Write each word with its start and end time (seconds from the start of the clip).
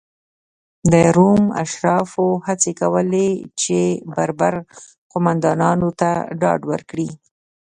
د 0.91 0.93
روم 1.17 1.43
اشرافو 1.63 2.27
هڅې 2.47 2.71
کولې 2.81 3.29
چې 3.61 3.79
بربر 4.15 4.53
قومندانانو 5.11 5.89
ته 5.99 6.11
ډاډ 6.41 6.61
ورکړي. 6.71 7.09